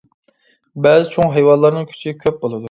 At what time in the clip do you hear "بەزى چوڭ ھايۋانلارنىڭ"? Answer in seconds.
0.85-1.87